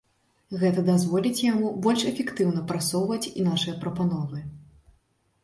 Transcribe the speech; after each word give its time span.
Гэта 0.61 0.83
дазволіць 0.87 1.43
яму 1.47 1.67
больш 1.87 2.07
эфектыўна 2.13 2.65
прасоўваць 2.73 3.33
нашыя 3.51 3.77
прапановы. 3.85 4.43